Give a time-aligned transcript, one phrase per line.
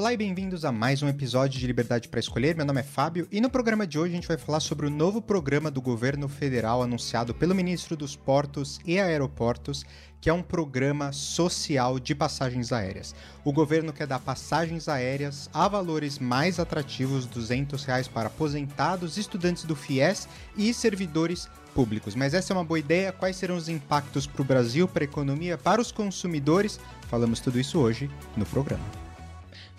[0.00, 2.56] Olá e bem-vindos a mais um episódio de Liberdade para Escolher.
[2.56, 4.90] Meu nome é Fábio e no programa de hoje a gente vai falar sobre o
[4.90, 9.84] novo programa do governo federal anunciado pelo ministro dos Portos e Aeroportos,
[10.18, 13.14] que é um programa social de passagens aéreas.
[13.44, 19.64] O governo quer dar passagens aéreas a valores mais atrativos, 200 reais para aposentados, estudantes
[19.64, 20.26] do FIES
[20.56, 22.14] e servidores públicos.
[22.14, 23.12] Mas essa é uma boa ideia?
[23.12, 26.80] Quais serão os impactos para o Brasil, para a economia, para os consumidores?
[27.10, 28.99] Falamos tudo isso hoje no programa.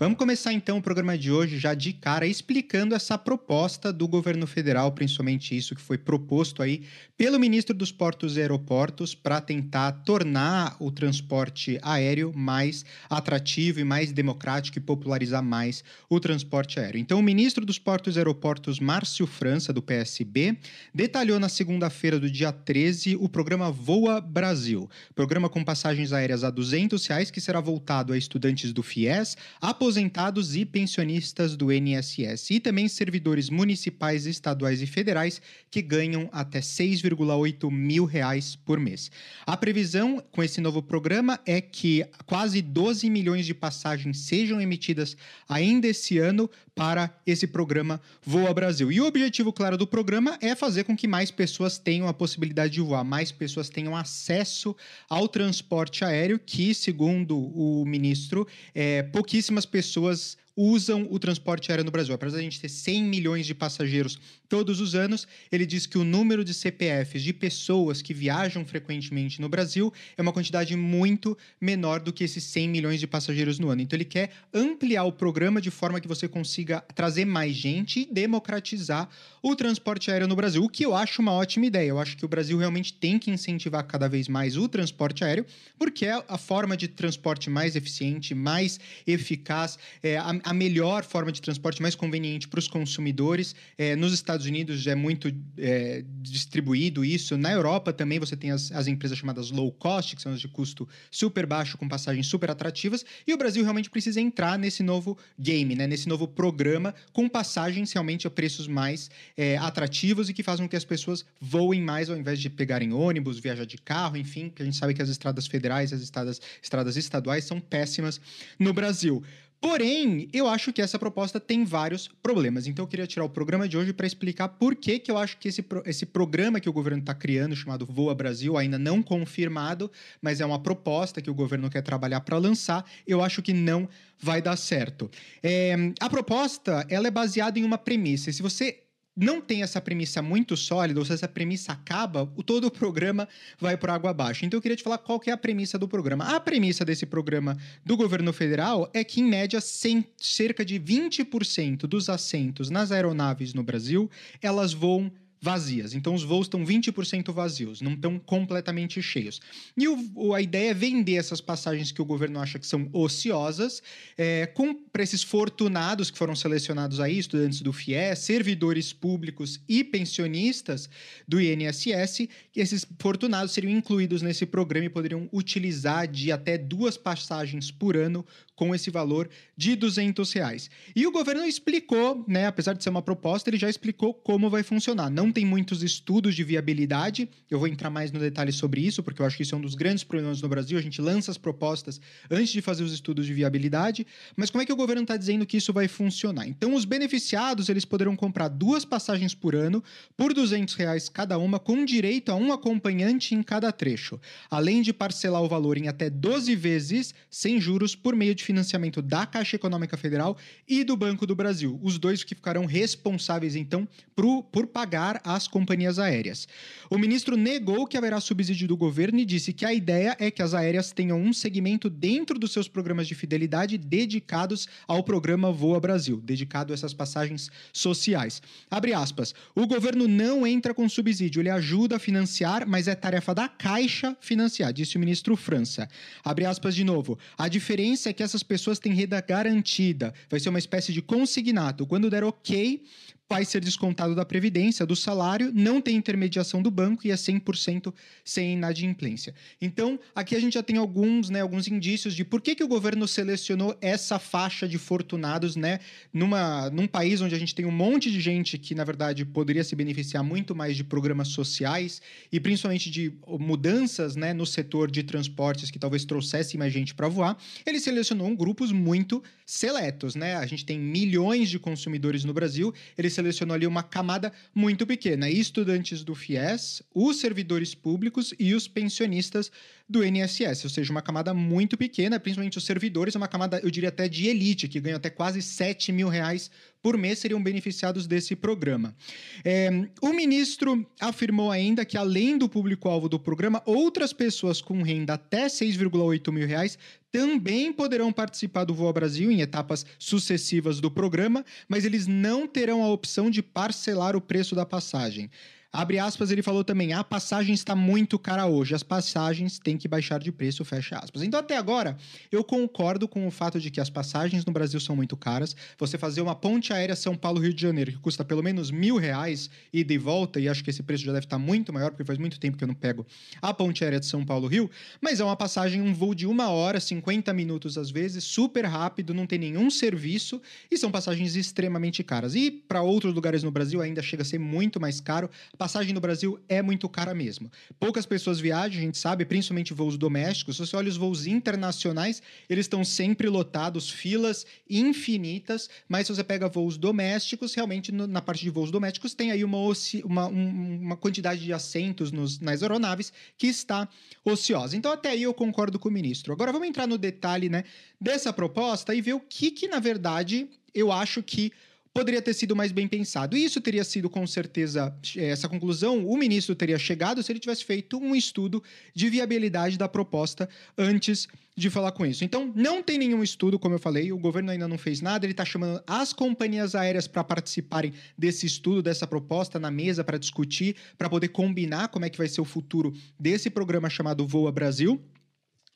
[0.01, 4.47] Vamos começar então o programa de hoje já de cara explicando essa proposta do governo
[4.47, 6.87] federal, principalmente isso que foi proposto aí
[7.21, 13.83] pelo ministro dos Portos e Aeroportos para tentar tornar o transporte aéreo mais atrativo e
[13.83, 16.99] mais democrático e popularizar mais o transporte aéreo.
[16.99, 20.57] Então, o ministro dos Portos e Aeroportos, Márcio França, do PSB,
[20.91, 26.49] detalhou na segunda-feira do dia 13 o programa Voa Brasil, programa com passagens aéreas a
[26.49, 32.59] 200 reais que será voltado a estudantes do FIES, aposentados e pensionistas do NSS e
[32.59, 39.11] também servidores municipais, estaduais e federais que ganham até 6, 2,8 mil reais por mês.
[39.45, 45.15] A previsão com esse novo programa é que quase 12 milhões de passagens sejam emitidas
[45.47, 48.91] ainda esse ano para esse programa Voa Brasil.
[48.91, 52.73] E o objetivo, claro, do programa é fazer com que mais pessoas tenham a possibilidade
[52.73, 54.75] de voar, mais pessoas tenham acesso
[55.09, 61.91] ao transporte aéreo, que, segundo o ministro, é, pouquíssimas pessoas usam o transporte aéreo no
[61.91, 62.13] Brasil.
[62.13, 64.19] Apesar a gente ter 100 milhões de passageiros
[64.49, 69.39] todos os anos, ele diz que o número de CPFs de pessoas que viajam frequentemente
[69.39, 73.69] no Brasil é uma quantidade muito menor do que esses 100 milhões de passageiros no
[73.69, 73.81] ano.
[73.81, 78.05] Então ele quer ampliar o programa de forma que você consiga trazer mais gente e
[78.13, 79.09] democratizar
[79.41, 81.89] o transporte aéreo no Brasil, o que eu acho uma ótima ideia.
[81.89, 85.45] Eu acho que o Brasil realmente tem que incentivar cada vez mais o transporte aéreo,
[85.79, 91.31] porque é a forma de transporte mais eficiente, mais eficaz, é a, a melhor forma
[91.31, 93.55] de transporte mais conveniente para os consumidores.
[93.77, 97.37] É, nos Estados Unidos é muito é, distribuído isso.
[97.37, 100.49] Na Europa também você tem as, as empresas chamadas low cost, que são as de
[100.49, 103.05] custo super baixo, com passagens super atrativas.
[103.25, 105.87] E o Brasil realmente precisa entrar nesse novo game, né?
[105.87, 110.69] nesse novo programa, com passagens realmente a preços mais é, atrativos e que façam com
[110.69, 114.61] que as pessoas voem mais ao invés de pegarem ônibus, viajar de carro, enfim, que
[114.61, 118.19] a gente sabe que as estradas federais, as estradas, estradas estaduais são péssimas
[118.59, 119.23] no Brasil.
[119.61, 122.65] Porém, eu acho que essa proposta tem vários problemas.
[122.65, 125.37] Então, eu queria tirar o programa de hoje para explicar por que, que eu acho
[125.37, 129.91] que esse, esse programa que o governo está criando, chamado Voa Brasil, ainda não confirmado,
[130.19, 133.87] mas é uma proposta que o governo quer trabalhar para lançar, eu acho que não
[134.19, 135.11] vai dar certo.
[135.43, 138.31] É, a proposta ela é baseada em uma premissa.
[138.31, 138.81] E se você
[139.15, 143.27] não tem essa premissa muito sólida, ou se essa premissa acaba, o, todo o programa
[143.59, 144.45] vai por água abaixo.
[144.45, 146.35] Então eu queria te falar qual que é a premissa do programa.
[146.35, 152.09] A premissa desse programa do governo federal é que, em média, cerca de 20% dos
[152.09, 154.09] assentos nas aeronaves no Brasil,
[154.41, 155.95] elas voam vazias.
[155.95, 159.41] Então os voos estão 20% vazios, não estão completamente cheios.
[159.75, 163.81] E o, a ideia é vender essas passagens que o governo acha que são ociosas
[164.15, 164.53] é,
[164.91, 170.87] para esses fortunados que foram selecionados aí, estudantes do FIES, servidores públicos e pensionistas
[171.27, 177.71] do INSS, esses fortunados seriam incluídos nesse programa e poderiam utilizar de até duas passagens
[177.71, 178.23] por ano
[178.61, 179.27] com esse valor
[179.57, 180.69] de 200 reais.
[180.95, 184.61] E o governo explicou, né, apesar de ser uma proposta, ele já explicou como vai
[184.61, 185.09] funcionar.
[185.09, 189.19] Não tem muitos estudos de viabilidade, eu vou entrar mais no detalhe sobre isso, porque
[189.19, 191.39] eu acho que isso é um dos grandes problemas no Brasil, a gente lança as
[191.39, 194.05] propostas antes de fazer os estudos de viabilidade,
[194.35, 196.47] mas como é que o governo está dizendo que isso vai funcionar?
[196.47, 199.83] Então, os beneficiados, eles poderão comprar duas passagens por ano,
[200.15, 204.21] por 200 reais cada uma, com direito a um acompanhante em cada trecho,
[204.51, 209.01] além de parcelar o valor em até 12 vezes, sem juros, por meio de financiamento
[209.01, 211.79] da Caixa Econômica Federal e do Banco do Brasil.
[211.81, 216.47] Os dois que ficarão responsáveis, então, por, por pagar as companhias aéreas.
[216.89, 220.41] O ministro negou que haverá subsídio do governo e disse que a ideia é que
[220.41, 225.79] as aéreas tenham um segmento dentro dos seus programas de fidelidade dedicados ao programa Voa
[225.79, 228.41] Brasil, dedicado a essas passagens sociais.
[228.69, 229.33] Abre aspas.
[229.55, 234.15] O governo não entra com subsídio, ele ajuda a financiar, mas é tarefa da Caixa
[234.19, 235.87] financiar, disse o ministro França.
[236.23, 237.17] Abre aspas de novo.
[237.37, 240.13] A diferença é que essas pessoas têm renda garantida.
[240.29, 241.85] Vai ser uma espécie de consignato.
[241.85, 242.83] Quando der ok,
[243.31, 247.93] vai ser descontado da previdência, do salário, não tem intermediação do banco e é 100%
[248.25, 249.33] sem inadimplência.
[249.61, 252.67] Então, aqui a gente já tem alguns, né, alguns indícios de por que, que o
[252.67, 255.79] governo selecionou essa faixa de fortunados, né,
[256.13, 259.63] numa, num país onde a gente tem um monte de gente que, na verdade, poderia
[259.63, 262.01] se beneficiar muito mais de programas sociais
[262.33, 267.07] e principalmente de mudanças, né, no setor de transportes que talvez trouxessem mais gente para
[267.07, 267.37] voar.
[267.65, 270.35] Ele selecionou grupos muito seletos, né?
[270.35, 275.29] A gente tem milhões de consumidores no Brasil, ele selecionou ali uma camada muito pequena,
[275.29, 279.51] estudantes do FIES, os servidores públicos e os pensionistas
[279.87, 283.69] do INSS, ou seja, uma camada muito pequena, principalmente os servidores, é uma camada, eu
[283.69, 286.49] diria até de elite, que ganham até quase 7 mil reais
[286.81, 288.95] por mês seriam beneficiados desse programa.
[289.43, 289.69] É,
[290.01, 295.47] o ministro afirmou ainda que, além do público-alvo do programa, outras pessoas com renda até
[295.47, 296.77] 6,8 mil reais
[297.11, 302.83] também poderão participar do Voa Brasil em etapas sucessivas do programa, mas eles não terão
[302.83, 305.29] a opção de parcelar o preço da passagem.
[305.73, 309.87] Abre aspas, ele falou também: a passagem está muito cara hoje, as passagens têm que
[309.87, 311.23] baixar de preço, fecha aspas.
[311.23, 311.95] Então, até agora,
[312.29, 315.55] eu concordo com o fato de que as passagens no Brasil são muito caras.
[315.77, 319.49] Você fazer uma ponte aérea São Paulo-Rio de Janeiro, que custa pelo menos mil reais
[319.71, 322.19] ida e volta, e acho que esse preço já deve estar muito maior, porque faz
[322.19, 323.07] muito tempo que eu não pego
[323.41, 324.69] a ponte aérea de São Paulo-Rio,
[324.99, 329.13] mas é uma passagem, um voo de uma hora, 50 minutos às vezes, super rápido,
[329.13, 332.35] não tem nenhum serviço, e são passagens extremamente caras.
[332.35, 335.29] E para outros lugares no Brasil ainda chega a ser muito mais caro
[335.61, 337.51] passagem no Brasil é muito cara mesmo.
[337.79, 340.55] Poucas pessoas viajam, a gente sabe, principalmente voos domésticos.
[340.55, 342.19] Se você olha os voos internacionais,
[342.49, 348.23] eles estão sempre lotados, filas infinitas, mas se você pega voos domésticos, realmente no, na
[348.23, 349.59] parte de voos domésticos tem aí uma,
[350.03, 353.87] uma, uma quantidade de assentos nos, nas aeronaves que está
[354.25, 354.75] ociosa.
[354.75, 356.33] Então até aí eu concordo com o ministro.
[356.33, 357.65] Agora vamos entrar no detalhe né,
[357.99, 361.51] dessa proposta e ver o que, que na verdade, eu acho que
[361.93, 363.35] poderia ter sido mais bem pensado.
[363.35, 367.39] E isso teria sido, com certeza, eh, essa conclusão, o ministro teria chegado se ele
[367.39, 368.63] tivesse feito um estudo
[368.95, 372.23] de viabilidade da proposta antes de falar com isso.
[372.23, 375.33] Então, não tem nenhum estudo, como eu falei, o governo ainda não fez nada, ele
[375.33, 380.77] está chamando as companhias aéreas para participarem desse estudo, dessa proposta na mesa para discutir,
[380.97, 385.01] para poder combinar como é que vai ser o futuro desse programa chamado Voa Brasil.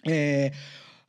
[0.08, 0.52] É,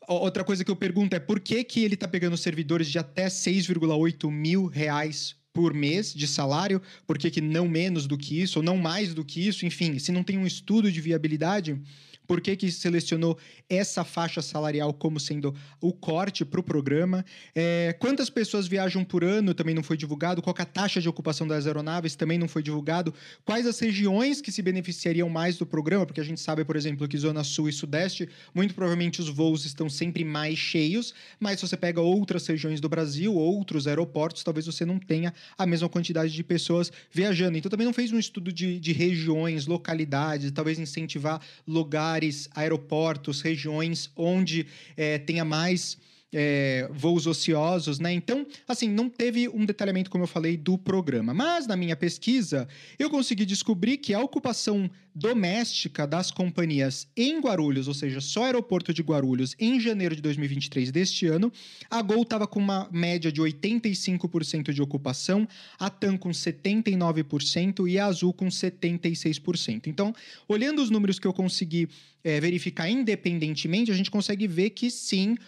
[0.08, 3.26] Outra coisa que eu pergunto é por que, que ele está pegando servidores de até
[3.26, 8.58] 6,8 mil reais por mês de salário, por que, que não menos do que isso,
[8.58, 11.80] ou não mais do que isso, enfim, se não tem um estudo de viabilidade,
[12.26, 13.38] por que, que selecionou
[13.68, 17.24] essa faixa salarial como sendo o corte para o programa?
[17.54, 20.42] É, quantas pessoas viajam por ano também não foi divulgado?
[20.42, 23.14] Qual é a taxa de ocupação das aeronaves também não foi divulgado?
[23.44, 26.06] Quais as regiões que se beneficiariam mais do programa?
[26.06, 29.64] Porque a gente sabe, por exemplo, que Zona Sul e Sudeste, muito provavelmente os voos
[29.64, 34.66] estão sempre mais cheios, mas se você pega outras regiões do Brasil, outros aeroportos, talvez
[34.66, 37.58] você não tenha a mesma quantidade de pessoas viajando.
[37.58, 43.42] Então também não fez um estudo de, de regiões, localidades, talvez incentivar lugares lugares, aeroportos,
[43.42, 44.66] regiões onde
[44.96, 45.98] é, tenha mais
[46.38, 48.12] é, voos ociosos, né?
[48.12, 51.32] Então, assim, não teve um detalhamento, como eu falei, do programa.
[51.32, 52.68] Mas na minha pesquisa,
[52.98, 58.92] eu consegui descobrir que a ocupação doméstica das companhias em Guarulhos, ou seja, só aeroporto
[58.92, 61.50] de Guarulhos, em janeiro de 2023 deste ano,
[61.90, 65.48] a Gol estava com uma média de 85% de ocupação,
[65.78, 69.86] a TAM com 79% e a Azul com 76%.
[69.86, 70.14] Então,
[70.46, 71.88] olhando os números que eu consegui
[72.22, 75.38] é, verificar independentemente, a gente consegue ver que sim,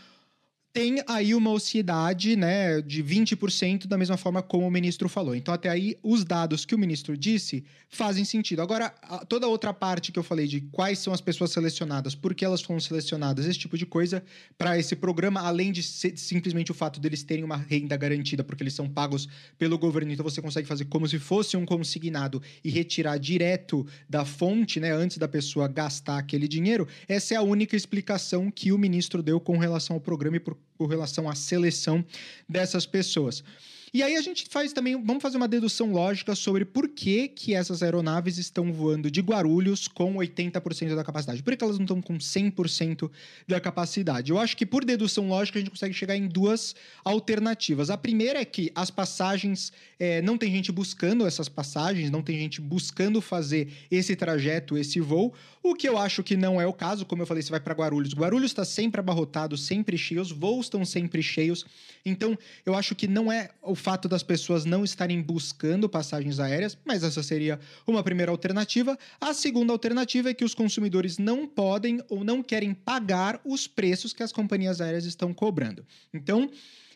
[0.72, 5.34] tem aí uma ociosidade né, de 20%, da mesma forma como o ministro falou.
[5.34, 8.60] Então, até aí, os dados que o ministro disse fazem sentido.
[8.60, 8.90] Agora,
[9.28, 12.44] toda a outra parte que eu falei de quais são as pessoas selecionadas, por que
[12.44, 14.22] elas foram selecionadas, esse tipo de coisa,
[14.58, 18.62] para esse programa, além de ser, simplesmente o fato deles terem uma renda garantida, porque
[18.62, 19.26] eles são pagos
[19.58, 24.24] pelo governo, então você consegue fazer como se fosse um consignado e retirar direto da
[24.24, 28.78] fonte, né, antes da pessoa gastar aquele dinheiro, essa é a única explicação que o
[28.78, 32.04] ministro deu com relação ao programa e por com relação à seleção
[32.48, 33.42] dessas pessoas.
[33.92, 37.54] E aí a gente faz também, vamos fazer uma dedução lógica sobre por que, que
[37.54, 41.42] essas aeronaves estão voando de Guarulhos com 80% da capacidade.
[41.42, 43.10] Por que elas não estão com 100%
[43.46, 44.30] da capacidade?
[44.30, 47.88] Eu acho que por dedução lógica a gente consegue chegar em duas alternativas.
[47.88, 52.38] A primeira é que as passagens, é, não tem gente buscando essas passagens, não tem
[52.38, 56.72] gente buscando fazer esse trajeto, esse voo, o que eu acho que não é o
[56.72, 57.06] caso.
[57.06, 58.14] Como eu falei, você vai para Guarulhos.
[58.14, 61.64] Guarulhos está sempre abarrotado, sempre cheio, os voos estão sempre cheios.
[62.04, 66.76] Então, eu acho que não é o fato das pessoas não estarem buscando passagens aéreas,
[66.84, 68.98] mas essa seria uma primeira alternativa.
[69.20, 74.12] A segunda alternativa é que os consumidores não podem ou não querem pagar os preços
[74.12, 75.86] que as companhias aéreas estão cobrando.
[76.12, 76.50] Então,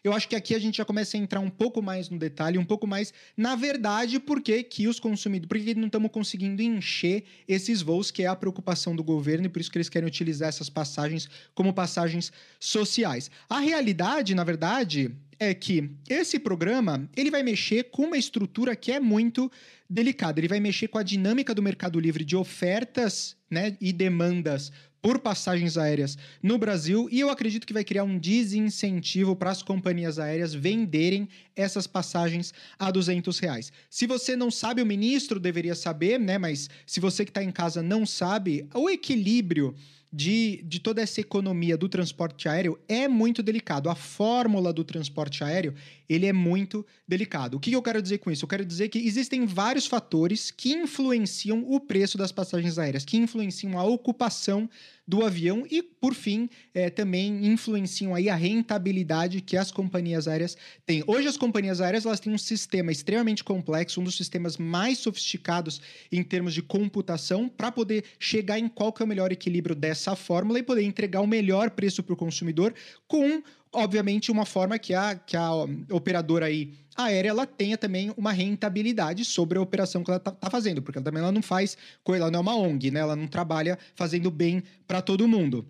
[0.05, 2.59] eu acho que aqui a gente já começa a entrar um pouco mais no detalhe,
[2.59, 6.61] um pouco mais na verdade, por que, que os consumidores, por que não estamos conseguindo
[6.61, 10.09] encher esses voos, que é a preocupação do governo, e por isso que eles querem
[10.09, 13.31] utilizar essas passagens como passagens sociais.
[13.49, 18.93] A realidade, na verdade, é que esse programa ele vai mexer com uma estrutura que
[18.93, 19.51] é muito
[19.91, 20.39] delicada.
[20.39, 24.71] Ele vai mexer com a dinâmica do mercado livre de ofertas né, e demandas
[25.03, 29.61] por passagens aéreas no Brasil e eu acredito que vai criar um desincentivo para as
[29.61, 33.73] companhias aéreas venderem essas passagens a 200 reais.
[33.91, 36.39] Se você não sabe, o ministro deveria saber, né?
[36.39, 39.75] Mas se você que está em casa não sabe, o equilíbrio
[40.13, 43.89] de, de toda essa economia do transporte aéreo é muito delicado.
[43.89, 45.75] A fórmula do transporte aéreo
[46.09, 47.57] ele é muito delicado.
[47.57, 48.45] O que eu quero dizer com isso?
[48.45, 53.17] Eu quero dizer que existem vários fatores que influenciam o preço das passagens aéreas, que
[53.17, 54.69] influenciam a ocupação
[55.07, 60.57] do avião e, por fim, é, também influenciam aí a rentabilidade que as companhias aéreas
[60.87, 61.03] têm.
[61.07, 65.81] Hoje as companhias aéreas elas têm um sistema extremamente complexo, um dos sistemas mais sofisticados
[66.11, 70.15] em termos de computação para poder chegar em qual que é o melhor equilíbrio dessa
[70.15, 72.75] fórmula e poder entregar o melhor preço para o consumidor
[73.09, 75.51] com obviamente, uma forma que a, que a
[75.91, 80.51] operadora aí aérea ela tenha também uma rentabilidade sobre a operação que ela está tá
[80.51, 81.77] fazendo, porque ela também ela não faz,
[82.07, 83.01] ela não é uma ONG, né?
[83.01, 85.67] Ela não trabalha fazendo bem para todo mundo.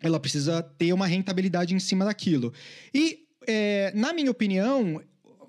[0.00, 2.52] Ela precisa ter uma rentabilidade em cima daquilo.
[2.94, 5.02] E, é, na minha opinião,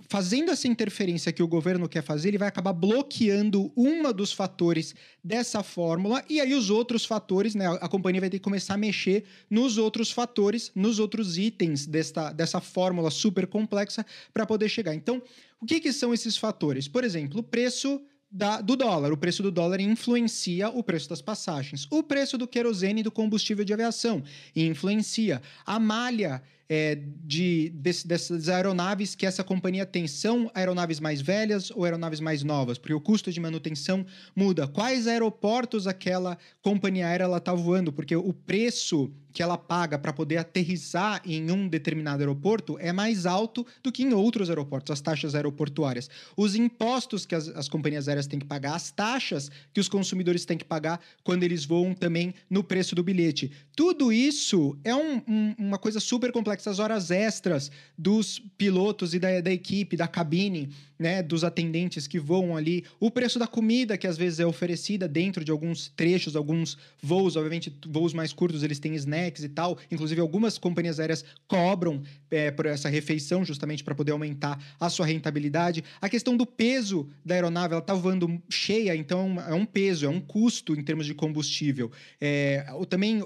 [0.07, 4.95] fazendo essa interferência que o governo quer fazer, ele vai acabar bloqueando uma dos fatores
[5.23, 8.77] dessa fórmula e aí os outros fatores, né, a companhia vai ter que começar a
[8.77, 14.95] mexer nos outros fatores, nos outros itens desta, dessa fórmula super complexa para poder chegar.
[14.95, 15.21] Então,
[15.61, 16.87] o que, que são esses fatores?
[16.87, 19.11] Por exemplo, o preço da, do dólar.
[19.11, 21.87] O preço do dólar influencia o preço das passagens.
[21.89, 24.23] O preço do querosene e do combustível de aviação
[24.55, 25.41] influencia.
[25.65, 31.71] A malha é, de, desse, dessas aeronaves que essa companhia tem são aeronaves mais velhas
[31.71, 32.77] ou aeronaves mais novas?
[32.77, 34.05] Porque o custo de manutenção
[34.35, 34.67] muda.
[34.67, 37.91] Quais aeroportos aquela companhia aérea está voando?
[37.91, 43.27] Porque o preço que ela paga para poder aterrissar em um determinado aeroporto é mais
[43.27, 46.09] alto do que em outros aeroportos, as taxas aeroportuárias.
[46.35, 50.43] Os impostos que as, as companhias aéreas têm que pagar, as taxas que os consumidores
[50.43, 53.51] têm que pagar quando eles voam também no preço do bilhete.
[53.75, 56.56] Tudo isso é um, um, uma coisa super complexa.
[56.65, 62.19] As horas extras dos pilotos e da, da equipe, da cabine, né, dos atendentes que
[62.19, 66.35] voam ali, o preço da comida que às vezes é oferecida dentro de alguns trechos,
[66.35, 69.77] alguns voos, obviamente voos mais curtos eles têm snacks e tal.
[69.91, 75.05] Inclusive, algumas companhias aéreas cobram é, por essa refeição, justamente para poder aumentar a sua
[75.05, 75.83] rentabilidade.
[76.01, 80.09] A questão do peso da aeronave, ela está voando cheia, então é um peso, é
[80.09, 81.91] um custo em termos de combustível.
[82.19, 83.21] É, ou também,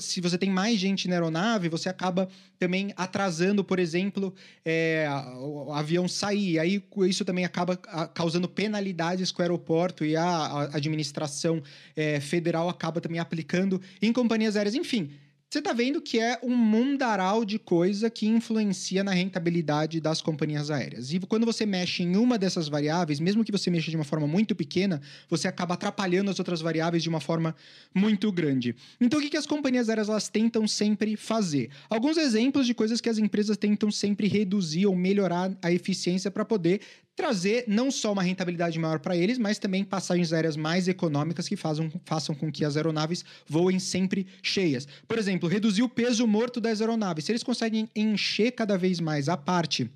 [0.00, 2.28] se você tem mais gente na aeronave, você acaba
[2.62, 4.32] também atrasando, por exemplo,
[4.64, 5.08] é,
[5.40, 6.60] o avião sair.
[6.60, 7.76] Aí isso também acaba
[8.14, 11.60] causando penalidades com o aeroporto e a, administração
[11.96, 14.76] é, federal acaba também aplicando em companhias aéreas.
[14.76, 15.10] Enfim,
[15.52, 20.70] você está vendo que é um mundaral de coisa que influencia na rentabilidade das companhias
[20.70, 21.12] aéreas.
[21.12, 24.26] E quando você mexe em uma dessas variáveis, mesmo que você mexa de uma forma
[24.26, 27.54] muito pequena, você acaba atrapalhando as outras variáveis de uma forma
[27.94, 28.74] muito grande.
[28.98, 31.68] Então, o que, que as companhias aéreas elas tentam sempre fazer?
[31.90, 36.46] Alguns exemplos de coisas que as empresas tentam sempre reduzir ou melhorar a eficiência para
[36.46, 36.80] poder
[37.14, 41.56] trazer não só uma rentabilidade maior para eles, mas também passagens aéreas mais econômicas que
[41.56, 44.86] façam, façam com que as aeronaves voem sempre cheias.
[45.06, 47.24] Por exemplo, reduzir o peso morto das aeronaves.
[47.24, 49.90] Se eles conseguem encher cada vez mais a parte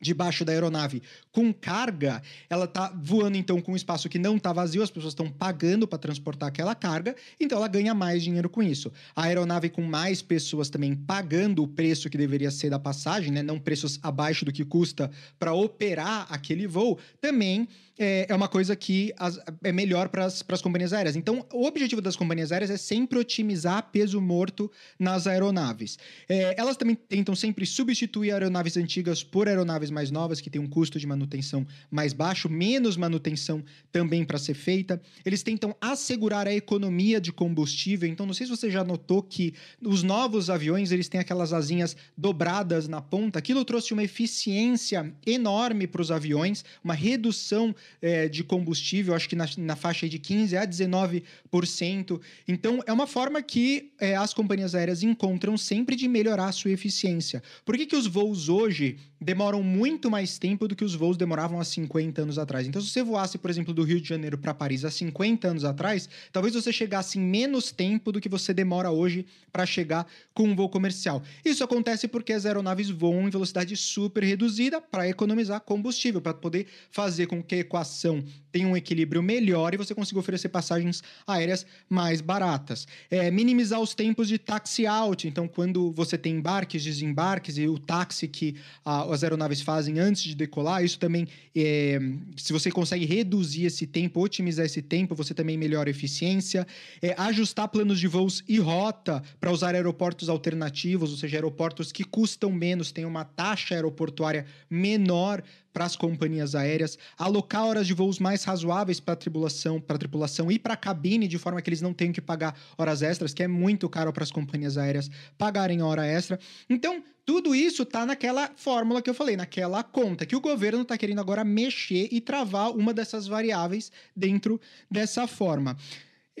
[0.00, 4.52] debaixo da aeronave com carga, ela está voando então com um espaço que não está
[4.52, 8.62] vazio, as pessoas estão pagando para transportar aquela carga, então ela ganha mais dinheiro com
[8.62, 8.92] isso.
[9.14, 13.42] A aeronave com mais pessoas também pagando o preço que deveria ser da passagem, né,
[13.42, 17.68] não preços abaixo do que custa para operar aquele voo, também
[18.02, 21.16] é uma coisa que as, é melhor para as companhias aéreas.
[21.16, 25.98] Então, o objetivo das companhias aéreas é sempre otimizar peso morto nas aeronaves.
[26.26, 30.66] É, elas também tentam sempre substituir aeronaves antigas por aeronaves mais novas, que têm um
[30.66, 34.98] custo de manutenção mais baixo, menos manutenção também para ser feita.
[35.22, 38.08] Eles tentam assegurar a economia de combustível.
[38.08, 39.52] Então, não sei se você já notou que
[39.82, 43.38] os novos aviões eles têm aquelas asinhas dobradas na ponta.
[43.38, 49.36] Aquilo trouxe uma eficiência enorme para os aviões, uma redução é, de combustível, acho que
[49.36, 52.20] na, na faixa de 15% a 19%.
[52.46, 56.70] Então, é uma forma que é, as companhias aéreas encontram sempre de melhorar a sua
[56.70, 57.42] eficiência.
[57.64, 61.60] Por que, que os voos hoje demoram muito mais tempo do que os voos demoravam
[61.60, 62.66] há 50 anos atrás.
[62.66, 65.64] Então, se você voasse, por exemplo, do Rio de Janeiro para Paris há 50 anos
[65.64, 70.44] atrás, talvez você chegasse em menos tempo do que você demora hoje para chegar com
[70.44, 71.22] um voo comercial.
[71.44, 76.66] Isso acontece porque as aeronaves voam em velocidade super reduzida para economizar combustível, para poder
[76.90, 81.66] fazer com que a equação tenha um equilíbrio melhor e você consiga oferecer passagens aéreas
[81.88, 82.86] mais baratas.
[83.10, 85.28] É, minimizar os tempos de taxi out.
[85.28, 90.22] Então, quando você tem embarques, desembarques e o táxi que a, as aeronaves fazem antes
[90.22, 91.98] de decolar, isso também, é,
[92.36, 96.66] se você consegue reduzir esse tempo, otimizar esse tempo, você também melhora a eficiência.
[97.00, 102.04] É, ajustar planos de voos e rota para usar aeroportos alternativos, ou seja, aeroportos que
[102.04, 108.18] custam menos, têm uma taxa aeroportuária menor para as companhias aéreas, alocar horas de voos
[108.18, 111.80] mais razoáveis para a tripulação, para tripulação e para a cabine, de forma que eles
[111.80, 115.82] não tenham que pagar horas extras, que é muito caro para as companhias aéreas pagarem
[115.82, 116.38] hora extra.
[116.68, 120.98] Então, tudo isso está naquela fórmula que eu falei, naquela conta, que o governo está
[120.98, 124.60] querendo agora mexer e travar uma dessas variáveis dentro
[124.90, 125.76] dessa forma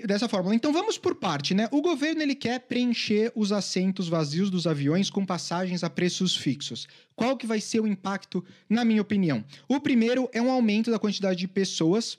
[0.06, 0.54] dessa fórmula.
[0.54, 1.68] Então vamos por parte, né?
[1.70, 6.86] O governo ele quer preencher os assentos vazios dos aviões com passagens a preços fixos.
[7.14, 9.44] Qual que vai ser o impacto, na minha opinião?
[9.68, 12.18] O primeiro é um aumento da quantidade de pessoas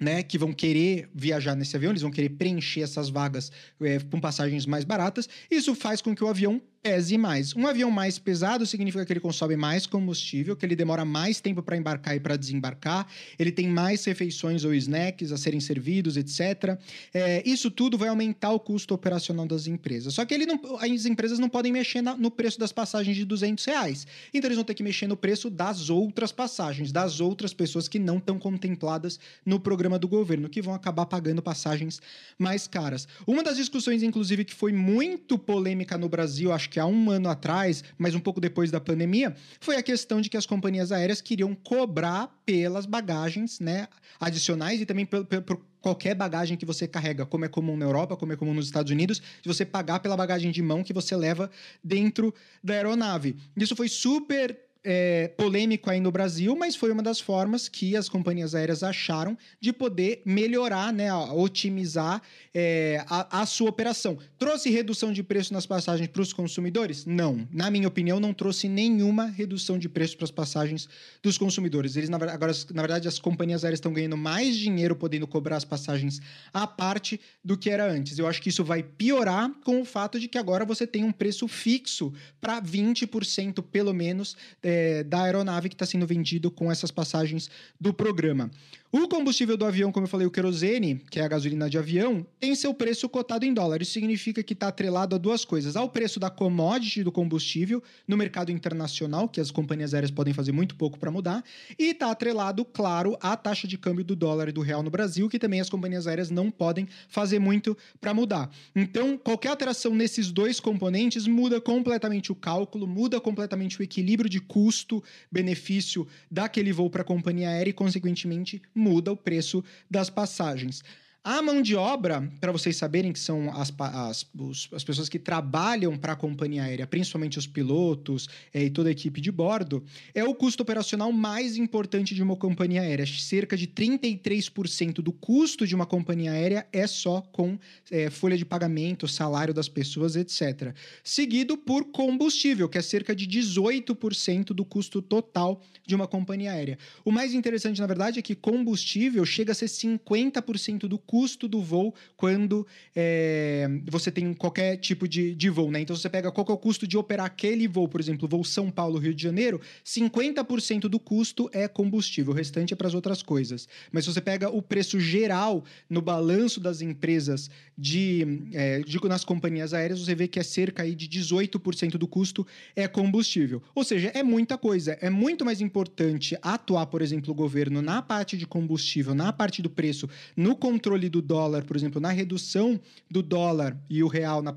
[0.00, 4.20] né, que vão querer viajar nesse avião, eles vão querer preencher essas vagas é, com
[4.20, 5.28] passagens mais baratas.
[5.50, 7.54] Isso faz com que o avião pese mais.
[7.54, 11.62] Um avião mais pesado significa que ele consome mais combustível, que ele demora mais tempo
[11.62, 13.06] para embarcar e para desembarcar,
[13.38, 16.78] ele tem mais refeições ou snacks a serem servidos, etc.
[17.12, 20.14] É, isso tudo vai aumentar o custo operacional das empresas.
[20.14, 23.24] Só que ele não, as empresas não podem mexer na, no preço das passagens de
[23.24, 24.06] 200 reais.
[24.32, 27.98] Então eles vão ter que mexer no preço das outras passagens, das outras pessoas que
[27.98, 32.00] não estão contempladas no programa do governo, que vão acabar pagando passagens
[32.38, 33.06] mais caras.
[33.26, 37.28] Uma das discussões, inclusive, que foi muito polêmica no Brasil, acho que há um ano
[37.28, 41.20] atrás, mas um pouco depois da pandemia, foi a questão de que as companhias aéreas
[41.20, 43.88] queriam cobrar pelas bagagens né,
[44.20, 48.16] adicionais e também por, por qualquer bagagem que você carrega, como é comum na Europa,
[48.16, 51.16] como é comum nos Estados Unidos, de você pagar pela bagagem de mão que você
[51.16, 51.50] leva
[51.82, 53.36] dentro da aeronave.
[53.56, 58.08] Isso foi super é, polêmico aí no Brasil, mas foi uma das formas que as
[58.08, 62.22] companhias aéreas acharam de poder melhorar, né, otimizar
[62.54, 64.18] é, a, a, sua operação.
[64.38, 67.04] Trouxe redução de preço nas passagens para os consumidores?
[67.04, 67.46] Não.
[67.52, 70.88] Na minha opinião, não trouxe nenhuma redução de preço para as passagens
[71.22, 71.96] dos consumidores.
[71.96, 75.64] Eles, na, agora, na verdade, as companhias aéreas estão ganhando mais dinheiro podendo cobrar as
[75.64, 76.20] passagens
[76.52, 78.18] à parte do que era antes.
[78.18, 81.12] Eu acho que isso vai piorar com o fato de que agora você tem um
[81.12, 84.36] preço fixo para 20% pelo menos.
[84.62, 88.50] É, é, da aeronave que está sendo vendido com essas passagens do programa.
[88.90, 92.26] O combustível do avião, como eu falei, o querosene, que é a gasolina de avião,
[92.40, 93.82] tem seu preço cotado em dólar.
[93.82, 98.16] Isso significa que está atrelado a duas coisas: ao preço da commodity do combustível no
[98.16, 101.44] mercado internacional, que as companhias aéreas podem fazer muito pouco para mudar,
[101.78, 105.28] e está atrelado, claro, à taxa de câmbio do dólar e do real no Brasil,
[105.28, 108.50] que também as companhias aéreas não podem fazer muito para mudar.
[108.74, 114.40] Então, qualquer alteração nesses dois componentes muda completamente o cálculo, muda completamente o equilíbrio de
[114.40, 120.82] custo-benefício daquele voo para a companhia aérea e, consequentemente, muda o preço das passagens.
[121.30, 125.18] A mão de obra, para vocês saberem que são as, as, os, as pessoas que
[125.18, 129.84] trabalham para a companhia aérea, principalmente os pilotos é, e toda a equipe de bordo,
[130.14, 133.04] é o custo operacional mais importante de uma companhia aérea.
[133.04, 137.58] Cerca de 33% do custo de uma companhia aérea é só com
[137.90, 140.74] é, folha de pagamento, salário das pessoas, etc.
[141.04, 146.78] Seguido por combustível, que é cerca de 18% do custo total de uma companhia aérea.
[147.04, 151.48] O mais interessante, na verdade, é que combustível chega a ser 50% do custo custo
[151.48, 155.80] do voo quando é, você tem qualquer tipo de, de voo, né?
[155.80, 158.70] Então você pega qual é o custo de operar aquele voo, por exemplo, voo São
[158.70, 163.68] Paulo-Rio de Janeiro, 50% do custo é combustível, o restante é para as outras coisas.
[163.90, 169.24] Mas se você pega o preço geral no balanço das empresas de, é, digo, nas
[169.24, 173.60] companhias aéreas, você vê que é cerca aí de 18% do custo é combustível.
[173.74, 174.96] Ou seja, é muita coisa.
[175.00, 179.60] É muito mais importante atuar, por exemplo, o governo na parte de combustível, na parte
[179.60, 182.80] do preço, no controle do dólar, por exemplo, na redução
[183.10, 184.56] do dólar e o real na,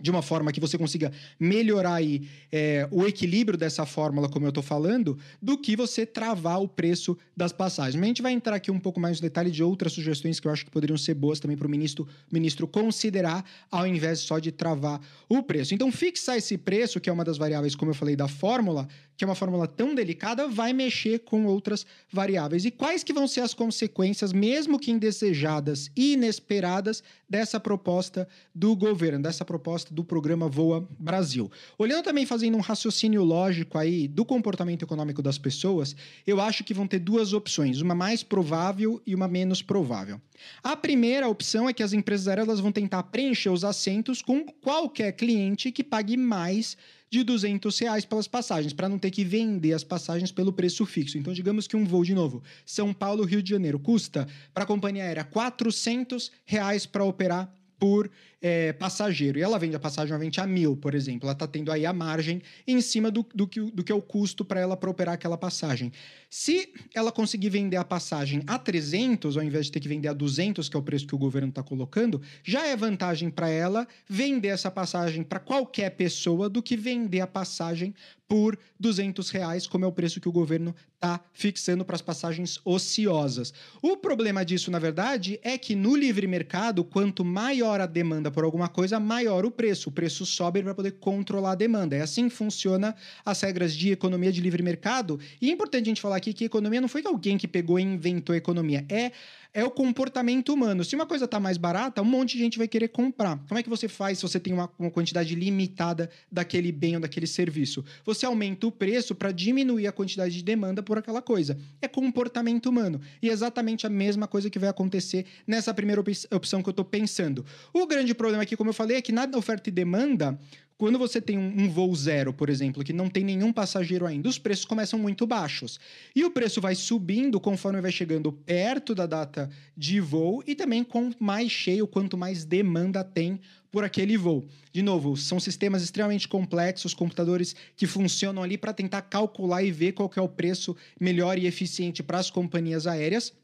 [0.00, 4.50] de uma forma que você consiga melhorar aí, é, o equilíbrio dessa fórmula, como eu
[4.50, 7.96] estou falando, do que você travar o preço das passagens.
[7.96, 10.46] Mas a gente vai entrar aqui um pouco mais no detalhe de outras sugestões que
[10.46, 14.38] eu acho que poderiam ser boas também para o ministro, ministro considerar, ao invés só
[14.38, 15.74] de travar o preço.
[15.74, 18.88] Então, fixar esse preço, que é uma das variáveis, como eu falei, da fórmula,
[19.20, 22.64] que é uma fórmula tão delicada, vai mexer com outras variáveis.
[22.64, 28.74] E quais que vão ser as consequências, mesmo que indesejadas e inesperadas, dessa proposta do
[28.74, 31.52] governo, dessa proposta do programa Voa Brasil?
[31.76, 35.94] Olhando também, fazendo um raciocínio lógico aí do comportamento econômico das pessoas,
[36.26, 40.18] eu acho que vão ter duas opções, uma mais provável e uma menos provável.
[40.62, 45.12] A primeira opção é que as empresas aéreas vão tentar preencher os assentos com qualquer
[45.12, 46.74] cliente que pague mais
[47.10, 51.18] de 200 reais pelas passagens, para não ter que vender as passagens pelo preço fixo.
[51.18, 54.66] Então, digamos que um voo, de novo, São Paulo, Rio de Janeiro, custa para a
[54.66, 58.10] companhia aérea 400 reais para operar por
[58.42, 59.38] é, passageiro.
[59.38, 61.26] E ela vende a passagem a mil, por exemplo.
[61.26, 64.02] Ela está tendo aí a margem em cima do, do, que, do que é o
[64.02, 65.90] custo para ela para operar aquela passagem.
[66.28, 70.12] Se ela conseguir vender a passagem a 300, ao invés de ter que vender a
[70.12, 73.88] 200, que é o preço que o governo está colocando, já é vantagem para ela
[74.08, 77.94] vender essa passagem para qualquer pessoa do que vender a passagem
[78.30, 82.60] por 200 reais, como é o preço que o governo está fixando para as passagens
[82.64, 83.52] ociosas.
[83.82, 88.44] O problema disso, na verdade, é que no livre mercado, quanto maior a demanda por
[88.44, 89.88] alguma coisa, maior o preço.
[89.88, 91.96] O preço sobe para poder controlar a demanda.
[91.96, 95.18] É assim que funciona as regras de economia de livre mercado.
[95.42, 97.82] E é importante a gente falar aqui que economia não foi alguém que pegou e
[97.82, 98.86] inventou a economia.
[98.88, 99.10] É
[99.52, 100.84] é o comportamento humano.
[100.84, 103.38] Se uma coisa está mais barata, um monte de gente vai querer comprar.
[103.48, 107.00] Como é que você faz se você tem uma, uma quantidade limitada daquele bem ou
[107.00, 107.84] daquele serviço?
[108.04, 111.58] Você aumenta o preço para diminuir a quantidade de demanda por aquela coisa.
[111.82, 113.00] É comportamento humano.
[113.20, 116.84] E é exatamente a mesma coisa que vai acontecer nessa primeira opção que eu estou
[116.84, 117.44] pensando.
[117.72, 120.38] O grande problema aqui, como eu falei, é que na oferta e demanda,
[120.80, 124.30] quando você tem um, um, voo zero, por exemplo, que não tem nenhum passageiro ainda,
[124.30, 125.78] os preços começam muito baixos.
[126.16, 130.82] E o preço vai subindo conforme vai chegando perto da data de voo e também
[130.82, 133.38] com mais cheio, quanto mais demanda tem
[133.70, 134.46] por aquele voo.
[134.72, 139.92] De novo, são sistemas extremamente complexos, computadores que funcionam ali para tentar calcular e ver
[139.92, 143.34] qual é o preço melhor e eficiente para as companhias aéreas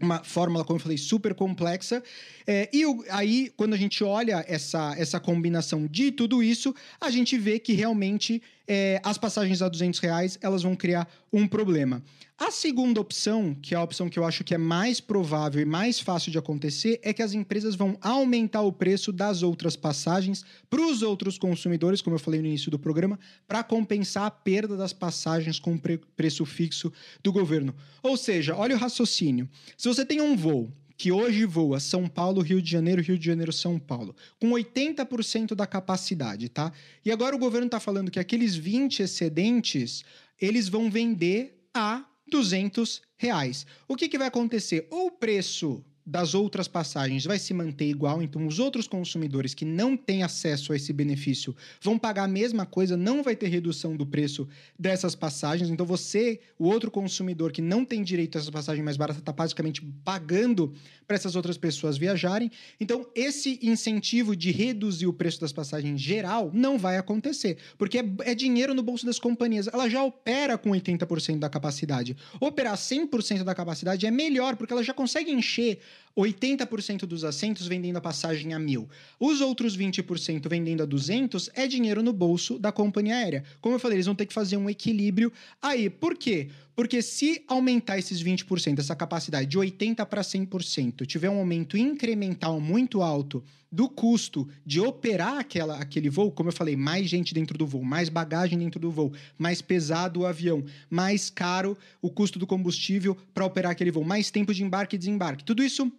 [0.00, 2.02] uma fórmula, como eu falei, super complexa.
[2.46, 7.10] É, e o, aí, quando a gente olha essa, essa combinação de tudo isso, a
[7.10, 12.02] gente vê que realmente é, as passagens a 200 reais elas vão criar um problema.
[12.38, 15.64] A segunda opção, que é a opção que eu acho que é mais provável e
[15.64, 20.44] mais fácil de acontecer, é que as empresas vão aumentar o preço das outras passagens
[20.70, 24.76] para os outros consumidores, como eu falei no início do programa, para compensar a perda
[24.76, 26.92] das passagens com pre preço fixo
[27.24, 27.74] do governo.
[28.02, 29.48] Ou seja, olha o raciocínio.
[29.76, 33.24] Se você tem um voo que hoje voa São Paulo, Rio de Janeiro, Rio de
[33.24, 36.72] Janeiro, São Paulo, com 80% da capacidade, tá?
[37.04, 40.04] E agora o governo está falando que aqueles 20 excedentes,
[40.40, 43.64] eles vão vender a 200 reais.
[43.86, 44.88] O que, que vai acontecer?
[44.90, 49.66] Ou o preço das outras passagens vai se manter igual, então os outros consumidores que
[49.66, 53.94] não têm acesso a esse benefício vão pagar a mesma coisa, não vai ter redução
[53.94, 55.68] do preço dessas passagens.
[55.68, 59.32] Então você, o outro consumidor que não tem direito a essa passagem mais barata, está
[59.32, 60.72] basicamente pagando
[61.06, 62.50] para essas outras pessoas viajarem.
[62.80, 68.04] Então esse incentivo de reduzir o preço das passagens geral não vai acontecer, porque é,
[68.20, 69.66] é dinheiro no bolso das companhias.
[69.66, 72.16] Ela já opera com 80% da capacidade.
[72.40, 75.80] Operar 100% da capacidade é melhor, porque ela já consegue encher
[76.16, 78.88] 80% dos assentos vendendo a passagem a mil.
[79.20, 83.44] Os outros 20% vendendo a 200 é dinheiro no bolso da companhia aérea.
[83.60, 85.32] Como eu falei, eles vão ter que fazer um equilíbrio
[85.62, 85.88] aí.
[85.88, 86.48] Por quê?
[86.78, 92.60] Porque se aumentar esses 20%, essa capacidade de 80% para 100%, tiver um aumento incremental
[92.60, 97.58] muito alto do custo de operar aquela, aquele voo, como eu falei, mais gente dentro
[97.58, 102.38] do voo, mais bagagem dentro do voo, mais pesado o avião, mais caro o custo
[102.38, 105.42] do combustível para operar aquele voo, mais tempo de embarque e desembarque.
[105.42, 105.90] Tudo isso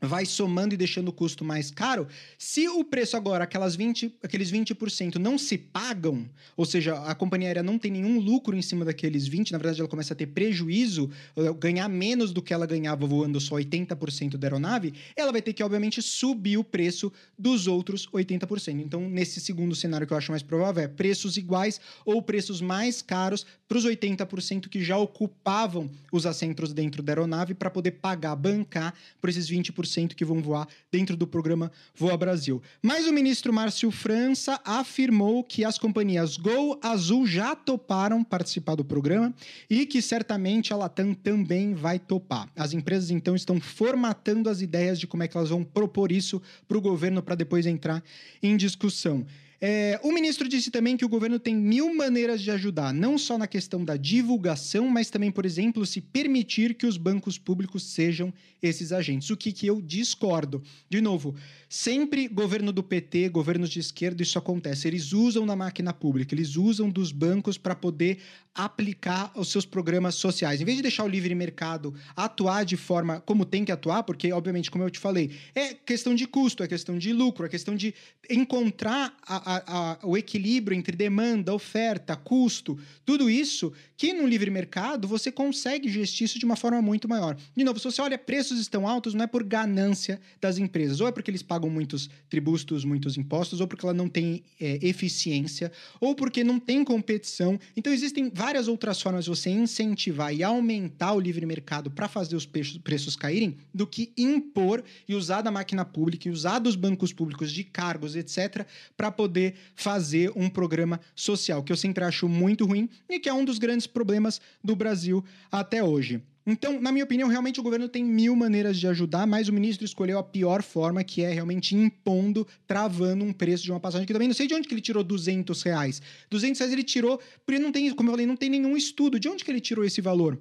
[0.00, 2.06] vai somando e deixando o custo mais caro.
[2.36, 7.48] Se o preço agora, aquelas 20, aqueles 20% não se pagam, ou seja, a companhia
[7.48, 10.26] aérea não tem nenhum lucro em cima daqueles 20, na verdade ela começa a ter
[10.26, 11.10] prejuízo,
[11.58, 15.62] ganhar menos do que ela ganhava voando só 80% da aeronave, ela vai ter que
[15.62, 18.80] obviamente subir o preço dos outros 80%.
[18.80, 23.02] Então, nesse segundo cenário que eu acho mais provável é preços iguais ou preços mais
[23.02, 28.34] caros para os 80% que já ocupavam os assentos dentro da aeronave para poder pagar,
[28.36, 32.62] bancar por esses 20% que vão voar dentro do programa Voa Brasil.
[32.82, 38.84] Mas o ministro Márcio França afirmou que as companhias Gol Azul já toparam participar do
[38.84, 39.34] programa
[39.68, 42.48] e que certamente a Latam também vai topar.
[42.56, 46.40] As empresas então estão formatando as ideias de como é que elas vão propor isso
[46.66, 48.02] para o governo para depois entrar
[48.42, 49.26] em discussão.
[49.60, 53.36] É, o ministro disse também que o governo tem mil maneiras de ajudar, não só
[53.36, 58.32] na questão da divulgação, mas também, por exemplo, se permitir que os bancos públicos sejam
[58.62, 59.30] esses agentes.
[59.30, 60.62] O que, que eu discordo.
[60.88, 61.34] De novo,
[61.68, 64.86] sempre governo do PT, governos de esquerda, isso acontece.
[64.86, 68.18] Eles usam na máquina pública, eles usam dos bancos para poder
[68.54, 70.60] aplicar os seus programas sociais.
[70.60, 74.32] Em vez de deixar o livre mercado atuar de forma como tem que atuar, porque,
[74.32, 77.76] obviamente, como eu te falei, é questão de custo, é questão de lucro, é questão
[77.76, 77.94] de
[78.28, 85.08] encontrar a, a, o equilíbrio entre demanda, oferta, custo, tudo isso que no livre mercado
[85.08, 87.36] você consegue gestir isso de uma forma muito maior.
[87.56, 91.08] De novo, se você olha, preços estão altos, não é por ganância das empresas, ou
[91.08, 95.72] é porque eles pagam muitos tributos, muitos impostos, ou porque ela não tem é, eficiência,
[96.00, 97.58] ou porque não tem competição.
[97.76, 102.08] Então, existem várias várias outras formas de você incentivar e aumentar o livre mercado para
[102.08, 106.74] fazer os preços caírem do que impor e usar da máquina pública e usar dos
[106.74, 109.37] bancos públicos de cargos, etc., para poder
[109.74, 113.58] fazer um programa social, que eu sempre acho muito ruim e que é um dos
[113.58, 116.22] grandes problemas do Brasil até hoje.
[116.50, 119.84] Então, na minha opinião, realmente o governo tem mil maneiras de ajudar, mas o ministro
[119.84, 124.14] escolheu a pior forma, que é realmente impondo, travando um preço de uma passagem que
[124.14, 126.00] também não sei de onde que ele tirou 200 reais.
[126.30, 129.20] 200 reais ele tirou, porque não tem, como eu falei, não tem nenhum estudo.
[129.20, 130.38] De onde que ele tirou esse valor?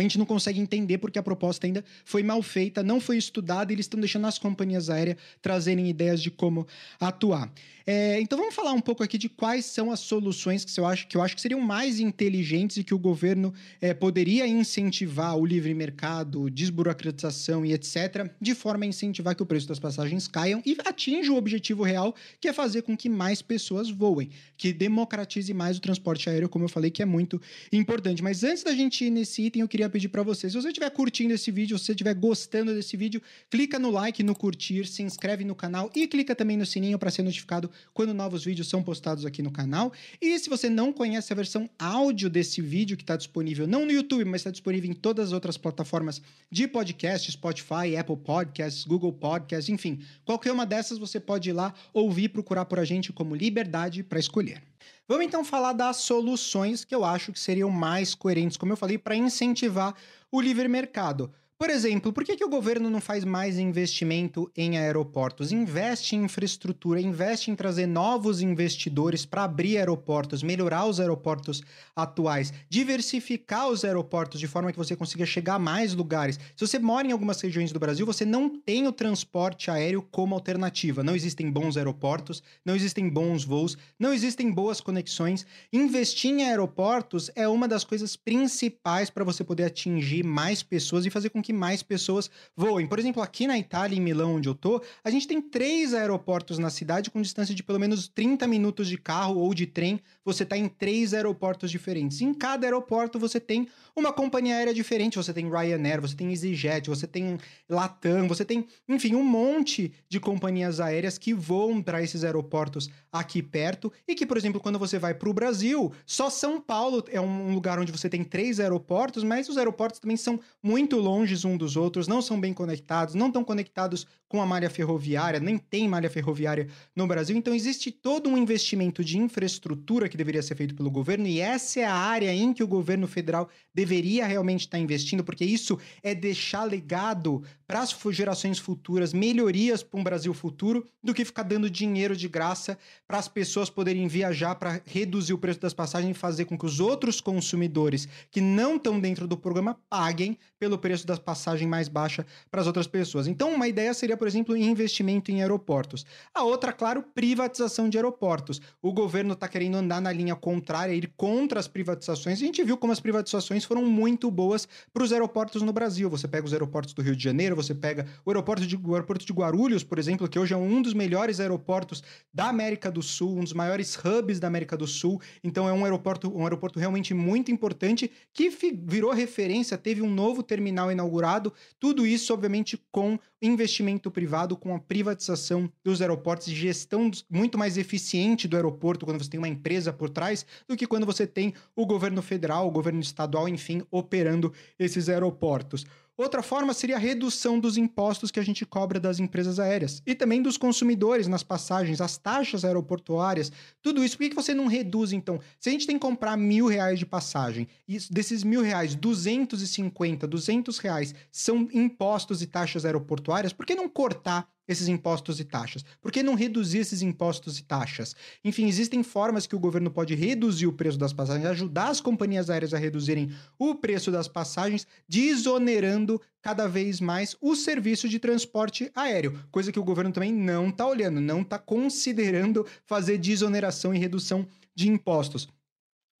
[0.00, 3.70] a gente não consegue entender porque a proposta ainda foi mal feita, não foi estudada
[3.70, 6.66] e eles estão deixando as companhias aéreas trazerem ideias de como
[6.98, 7.52] atuar.
[7.92, 11.08] É, então vamos falar um pouco aqui de quais são as soluções que eu acho
[11.08, 15.44] que, eu acho que seriam mais inteligentes e que o governo é, poderia incentivar o
[15.44, 20.62] livre mercado, desburocratização e etc., de forma a incentivar que o preço das passagens caiam
[20.64, 25.52] e atinja o objetivo real, que é fazer com que mais pessoas voem, que democratize
[25.52, 28.22] mais o transporte aéreo, como eu falei, que é muito importante.
[28.22, 30.90] Mas antes da gente ir nesse item, eu queria pedir para vocês, se você estiver
[30.90, 35.02] curtindo esse vídeo, se você estiver gostando desse vídeo, clica no like, no curtir, se
[35.02, 38.82] inscreve no canal e clica também no sininho para ser notificado quando novos vídeos são
[38.82, 39.92] postados aqui no canal.
[40.20, 43.92] E se você não conhece a versão áudio desse vídeo, que está disponível não no
[43.92, 49.12] YouTube, mas está disponível em todas as outras plataformas de podcast, Spotify, Apple Podcasts, Google
[49.12, 53.34] Podcasts, enfim, qualquer uma dessas você pode ir lá ouvir procurar por a gente como
[53.34, 54.62] Liberdade para Escolher.
[55.06, 58.96] Vamos então falar das soluções que eu acho que seriam mais coerentes, como eu falei,
[58.96, 59.94] para incentivar
[60.30, 61.32] o livre mercado.
[61.60, 65.52] Por exemplo, por que, que o governo não faz mais investimento em aeroportos?
[65.52, 71.62] Investe em infraestrutura, investe em trazer novos investidores para abrir aeroportos, melhorar os aeroportos
[71.94, 76.40] atuais, diversificar os aeroportos de forma que você consiga chegar a mais lugares.
[76.56, 80.34] Se você mora em algumas regiões do Brasil, você não tem o transporte aéreo como
[80.34, 81.02] alternativa.
[81.02, 85.44] Não existem bons aeroportos, não existem bons voos, não existem boas conexões.
[85.70, 91.10] Investir em aeroportos é uma das coisas principais para você poder atingir mais pessoas e
[91.10, 92.86] fazer com que que mais pessoas voem.
[92.86, 96.58] Por exemplo, aqui na Itália, em Milão, onde eu tô, a gente tem três aeroportos
[96.58, 100.00] na cidade com distância de pelo menos 30 minutos de carro ou de trem.
[100.24, 102.20] Você está em três aeroportos diferentes.
[102.20, 105.16] Em cada aeroporto você tem uma companhia aérea diferente.
[105.16, 110.20] Você tem Ryanair, você tem EasyJet, você tem Latam, você tem, enfim, um monte de
[110.20, 114.98] companhias aéreas que voam para esses aeroportos aqui perto e que, por exemplo, quando você
[114.98, 119.24] vai para o Brasil, só São Paulo é um lugar onde você tem três aeroportos,
[119.24, 123.28] mas os aeroportos também são muito longe um dos outros, não são bem conectados, não
[123.28, 127.36] estão conectados com a malha ferroviária, nem tem malha ferroviária no Brasil.
[127.36, 131.80] Então existe todo um investimento de infraestrutura que deveria ser feito pelo governo e essa
[131.80, 136.14] é a área em que o governo federal deveria realmente estar investindo, porque isso é
[136.14, 141.70] deixar legado para as gerações futuras, melhorias para um Brasil futuro, do que ficar dando
[141.70, 146.18] dinheiro de graça para as pessoas poderem viajar para reduzir o preço das passagens e
[146.18, 151.06] fazer com que os outros consumidores que não estão dentro do programa paguem pelo preço
[151.06, 153.28] das passagem mais baixa para as outras pessoas.
[153.28, 156.04] Então, uma ideia seria, por exemplo, investimento em aeroportos.
[156.34, 158.60] A outra, claro, privatização de aeroportos.
[158.82, 162.42] O governo está querendo andar na linha contrária, ir contra as privatizações.
[162.42, 166.10] A gente viu como as privatizações foram muito boas para os aeroportos no Brasil.
[166.10, 169.24] Você pega os aeroportos do Rio de Janeiro, você pega o aeroporto de, o aeroporto
[169.24, 173.38] de Guarulhos, por exemplo, que hoje é um dos melhores aeroportos da América do Sul,
[173.38, 175.20] um dos maiores hubs da América do Sul.
[175.42, 180.42] Então, é um aeroporto, um aeroporto realmente muito importante que virou referência, teve um novo
[180.42, 181.52] terminal inaugurado.
[181.78, 188.46] Tudo isso, obviamente, com investimento privado, com a privatização dos aeroportos gestão muito mais eficiente
[188.46, 191.86] do aeroporto quando você tem uma empresa por trás do que quando você tem o
[191.86, 195.86] governo federal, o governo estadual, enfim, operando esses aeroportos.
[196.16, 200.14] Outra forma seria a redução dos impostos que a gente cobra das empresas aéreas e
[200.14, 204.18] também dos consumidores nas passagens, as taxas aeroportuárias, tudo isso.
[204.18, 205.40] Por que você não reduz, então?
[205.58, 210.26] Se a gente tem que comprar mil reais de passagem e desses mil reais, 250,
[210.26, 215.84] 200 reais são impostos e taxas aeroportuárias, por que não cortar esses impostos e taxas?
[216.00, 218.14] Por que não reduzir esses impostos e taxas?
[218.44, 222.50] Enfim, existem formas que o governo pode reduzir o preço das passagens, ajudar as companhias
[222.50, 228.90] aéreas a reduzirem o preço das passagens, desonerando cada vez mais o serviço de transporte
[228.94, 233.98] aéreo, coisa que o governo também não está olhando, não está considerando fazer desoneração e
[233.98, 235.48] redução de impostos.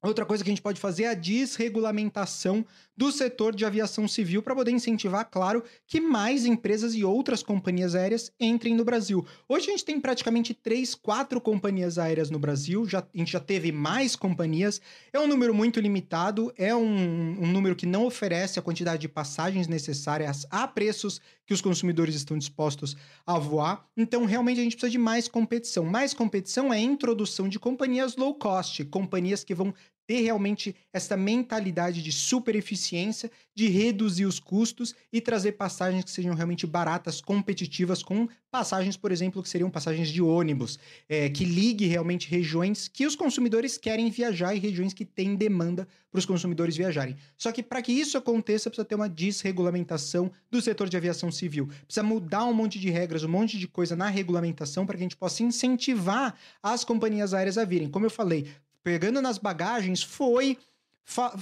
[0.02, 2.64] Outra coisa que a gente pode fazer é a desregulamentação
[3.00, 7.94] do setor de aviação civil para poder incentivar, claro, que mais empresas e outras companhias
[7.94, 9.26] aéreas entrem no Brasil.
[9.48, 13.40] Hoje a gente tem praticamente três, quatro companhias aéreas no Brasil, já, a gente já
[13.40, 14.82] teve mais companhias,
[15.14, 19.08] é um número muito limitado, é um, um número que não oferece a quantidade de
[19.08, 22.94] passagens necessárias a preços que os consumidores estão dispostos
[23.26, 23.84] a voar.
[23.96, 25.86] Então, realmente, a gente precisa de mais competição.
[25.86, 29.74] Mais competição é a introdução de companhias low cost, companhias que vão
[30.10, 36.10] ter realmente essa mentalidade de super eficiência, de reduzir os custos e trazer passagens que
[36.10, 41.44] sejam realmente baratas, competitivas, com passagens, por exemplo, que seriam passagens de ônibus, é, que
[41.44, 46.26] ligue realmente regiões que os consumidores querem viajar e regiões que têm demanda para os
[46.26, 47.16] consumidores viajarem.
[47.38, 51.68] Só que para que isso aconteça, precisa ter uma desregulamentação do setor de aviação civil.
[51.84, 55.06] Precisa mudar um monte de regras, um monte de coisa na regulamentação para que a
[55.06, 57.88] gente possa incentivar as companhias aéreas a virem.
[57.88, 58.48] Como eu falei,
[58.82, 60.58] pegando nas bagagens, foi.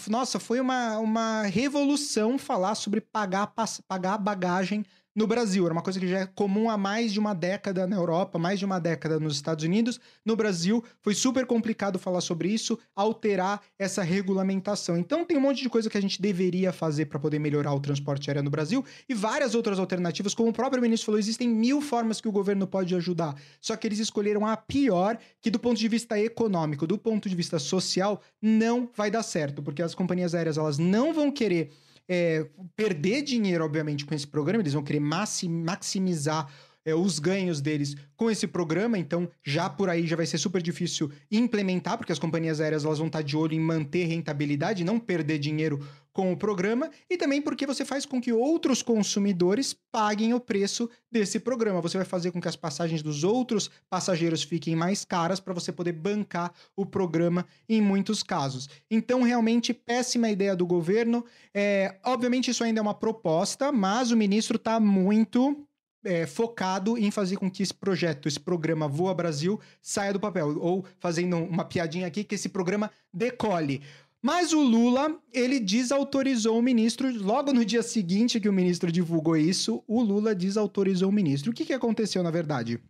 [0.09, 3.53] Nossa, foi uma, uma revolução falar sobre pagar,
[3.87, 4.85] pagar bagagem
[5.19, 5.65] no Brasil.
[5.65, 8.61] Era uma coisa que já é comum há mais de uma década na Europa, mais
[8.61, 9.99] de uma década nos Estados Unidos.
[10.25, 14.97] No Brasil, foi super complicado falar sobre isso, alterar essa regulamentação.
[14.97, 17.81] Então, tem um monte de coisa que a gente deveria fazer para poder melhorar o
[17.81, 20.35] transporte aéreo no Brasil e várias outras alternativas.
[20.35, 23.35] Como o próprio ministro falou, existem mil formas que o governo pode ajudar.
[23.61, 27.35] Só que eles escolheram a pior, que do ponto de vista econômico, do ponto de
[27.35, 31.73] vista social, não vai dar certo, porque as companhias aéreas elas não vão querer
[32.09, 36.51] é, perder dinheiro, obviamente, com esse programa, eles vão querer maximizar
[36.85, 40.63] é, os ganhos deles com esse programa, então já por aí já vai ser super
[40.63, 44.99] difícil implementar, porque as companhias aéreas elas vão estar de olho em manter rentabilidade, não
[44.99, 45.87] perder dinheiro
[46.19, 50.91] com o programa, e também porque você faz com que outros consumidores paguem o preço
[51.09, 51.81] desse programa.
[51.81, 55.71] Você vai fazer com que as passagens dos outros passageiros fiquem mais caras para você
[55.71, 58.69] poder bancar o programa em muitos casos.
[58.91, 61.25] Então, realmente, péssima ideia do governo.
[61.55, 65.69] É, obviamente, isso ainda é uma proposta, mas o ministro está muito
[66.05, 70.59] é, focado em fazer com que esse projeto, esse programa Voa Brasil, saia do papel.
[70.59, 73.83] Ou fazendo uma piadinha aqui, que esse programa decole.
[74.23, 79.37] Mas o Lula, ele desautorizou o ministro, logo no dia seguinte que o ministro divulgou
[79.37, 81.53] isso, o Lula desautorizou o ministro.
[81.53, 82.83] O que, que aconteceu, na verdade?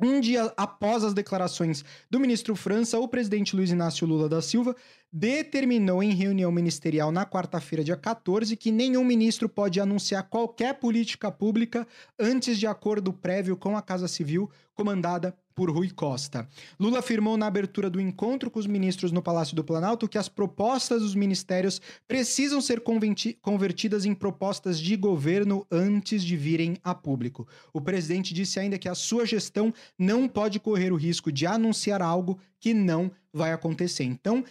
[0.00, 4.74] Um dia após as declarações do ministro França, o presidente Luiz Inácio Lula da Silva
[5.12, 11.30] determinou em reunião ministerial na quarta-feira, dia 14, que nenhum ministro pode anunciar qualquer política
[11.30, 11.86] pública
[12.18, 16.48] antes de acordo prévio com a Casa Civil, comandada por Rui Costa.
[16.78, 20.28] Lula afirmou na abertura do encontro com os ministros no Palácio do Planalto que as
[20.28, 22.82] propostas dos ministérios precisam ser
[23.40, 27.46] convertidas em propostas de governo antes de virem a público.
[27.72, 32.02] O presidente disse ainda que a sua gestão não pode correr o risco de anunciar
[32.02, 34.04] algo que não vai acontecer.
[34.04, 34.44] Então,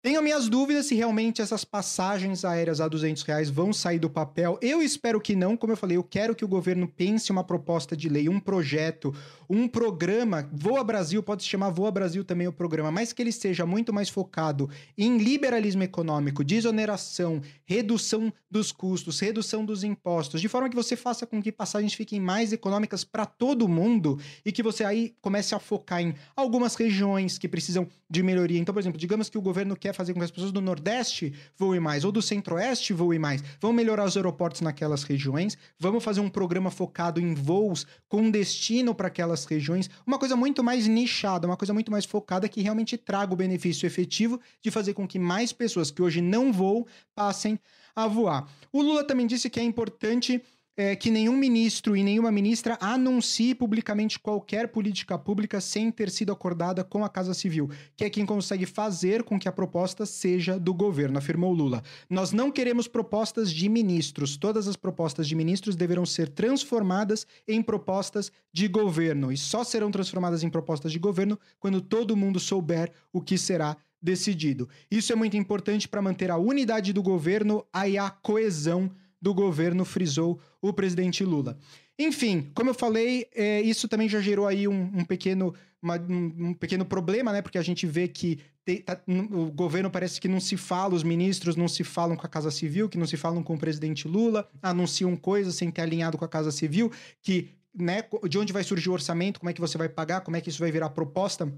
[0.00, 4.56] tenho minhas dúvidas se realmente essas passagens aéreas a 200 reais vão sair do papel.
[4.62, 5.56] Eu espero que não.
[5.56, 9.12] Como eu falei, eu quero que o governo pense uma proposta de lei, um projeto,
[9.50, 10.48] um programa.
[10.52, 13.92] Voa Brasil, pode se chamar Voa Brasil também o programa, mas que ele seja muito
[13.92, 20.76] mais focado em liberalismo econômico, desoneração, redução dos custos, redução dos impostos, de forma que
[20.76, 25.14] você faça com que passagens fiquem mais econômicas para todo mundo e que você aí
[25.20, 28.58] comece a focar em algumas regiões que precisam de melhoria.
[28.58, 30.60] Então, por exemplo, digamos que o governo quer quer fazer com que as pessoas do
[30.60, 33.42] Nordeste voem mais ou do Centro-Oeste voem mais.
[33.60, 38.94] Vamos melhorar os aeroportos naquelas regiões, vamos fazer um programa focado em voos com destino
[38.94, 42.98] para aquelas regiões, uma coisa muito mais nichada, uma coisa muito mais focada que realmente
[42.98, 47.58] traga o benefício efetivo de fazer com que mais pessoas que hoje não voam passem
[47.96, 48.46] a voar.
[48.72, 50.42] O Lula também disse que é importante
[50.78, 56.30] é, que nenhum ministro e nenhuma ministra anuncie publicamente qualquer política pública sem ter sido
[56.30, 60.56] acordada com a Casa Civil, que é quem consegue fazer com que a proposta seja
[60.56, 61.82] do governo, afirmou Lula.
[62.08, 64.36] Nós não queremos propostas de ministros.
[64.36, 69.90] Todas as propostas de ministros deverão ser transformadas em propostas de governo e só serão
[69.90, 74.68] transformadas em propostas de governo quando todo mundo souber o que será decidido.
[74.88, 78.88] Isso é muito importante para manter a unidade do governo e a coesão
[79.20, 81.58] do governo, frisou o presidente Lula.
[81.98, 85.52] Enfim, como eu falei, é, isso também já gerou aí um, um pequeno,
[85.82, 87.42] uma, um, pequeno problema, né?
[87.42, 91.02] Porque a gente vê que te, tá, o governo parece que não se fala, os
[91.02, 94.06] ministros não se falam com a Casa Civil, que não se falam com o presidente
[94.06, 98.62] Lula, anunciam coisas sem ter alinhado com a Casa Civil, que né, de onde vai
[98.62, 100.90] surgir o orçamento, como é que você vai pagar, como é que isso vai virar
[100.90, 101.52] proposta.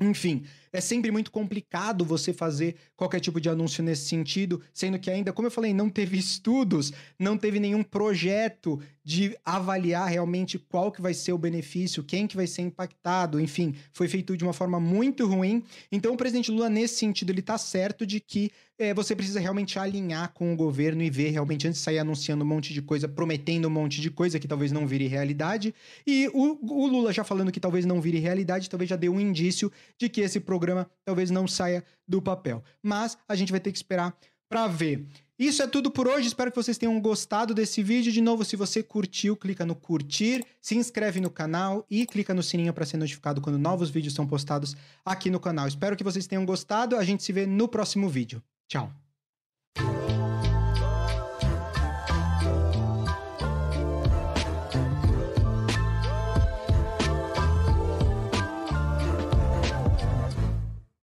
[0.00, 5.10] Enfim, é sempre muito complicado você fazer qualquer tipo de anúncio nesse sentido, sendo que
[5.10, 10.90] ainda, como eu falei, não teve estudos, não teve nenhum projeto de avaliar realmente qual
[10.90, 14.54] que vai ser o benefício, quem que vai ser impactado, enfim, foi feito de uma
[14.54, 15.62] forma muito ruim.
[15.92, 19.78] Então, o presidente Lula, nesse sentido, ele tá certo de que é, você precisa realmente
[19.78, 23.06] alinhar com o governo e ver realmente, antes de sair anunciando um monte de coisa,
[23.06, 25.74] prometendo um monte de coisa que talvez não vire realidade.
[26.06, 29.20] E o, o Lula já falando que talvez não vire realidade, talvez já deu um
[29.20, 32.64] indício de que esse programa talvez não saia do papel.
[32.82, 34.16] Mas a gente vai ter que esperar
[34.48, 35.06] para ver.
[35.38, 36.28] Isso é tudo por hoje.
[36.28, 38.10] Espero que vocês tenham gostado desse vídeo.
[38.10, 42.42] De novo, se você curtiu, clica no curtir, se inscreve no canal e clica no
[42.42, 44.74] sininho para ser notificado quando novos vídeos são postados
[45.04, 45.68] aqui no canal.
[45.68, 46.96] Espero que vocês tenham gostado.
[46.96, 48.42] A gente se vê no próximo vídeo.
[48.70, 48.88] Tchau.